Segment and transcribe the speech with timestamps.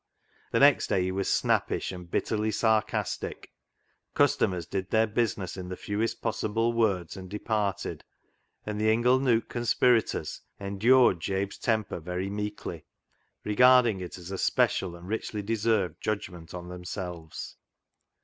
[0.51, 3.51] The next day he was snappish and bitterly sarcastic.
[4.15, 8.03] Customers did their business in the fewest possible words and departed;
[8.65, 12.83] and the ingle nook conspirators endured Jabe's temper very meekly,
[13.43, 17.57] regarding it as a special and richly deserved judgment on themselves.